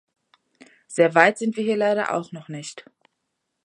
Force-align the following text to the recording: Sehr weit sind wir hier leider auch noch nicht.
Sehr 0.87 1.13
weit 1.13 1.37
sind 1.37 1.55
wir 1.57 1.63
hier 1.63 1.77
leider 1.77 2.15
auch 2.15 2.31
noch 2.31 2.47
nicht. 2.49 2.89